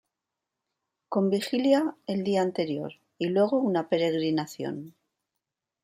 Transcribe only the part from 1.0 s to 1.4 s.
Con